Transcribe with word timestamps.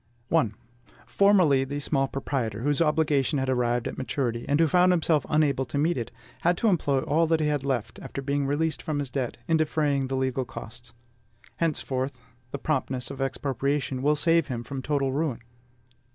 I. 0.35 0.49
Formerly, 1.05 1.63
the 1.63 1.79
small 1.79 2.07
proprietor 2.07 2.61
whose 2.63 2.81
obligation 2.81 3.37
had 3.37 3.49
arrived 3.49 3.87
at 3.87 3.99
maturity, 3.99 4.45
and 4.49 4.59
who 4.59 4.65
found 4.67 4.91
himself 4.91 5.27
unable 5.29 5.63
to 5.65 5.77
meet 5.77 5.95
it, 5.95 6.09
had 6.41 6.57
to 6.57 6.69
employ 6.69 7.01
all 7.01 7.27
that 7.27 7.39
he 7.39 7.45
had 7.45 7.63
left, 7.63 7.99
after 7.99 8.19
being 8.19 8.47
released 8.47 8.81
from 8.81 8.97
his 8.97 9.11
debt, 9.11 9.37
in 9.47 9.57
defraying 9.57 10.07
the 10.07 10.17
legal 10.17 10.43
costs. 10.43 10.93
Henceforth, 11.57 12.19
the 12.49 12.57
promptness 12.57 13.11
of 13.11 13.21
expropriation 13.21 14.01
will 14.01 14.15
save 14.15 14.47
him 14.47 14.63
from 14.63 14.81
total 14.81 15.11
ruin. 15.13 15.39